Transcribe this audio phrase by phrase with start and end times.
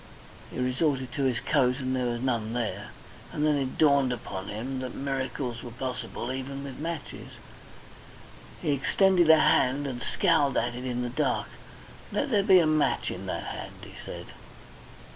[0.49, 2.87] He resorted to his coat, and there was none there,
[3.31, 7.27] and then it dawned upon him that miracles were possible even with matches.
[8.63, 11.49] He extended a hand and scowled at it in the dark.
[12.11, 14.25] "Let there be a match in that hand," he said.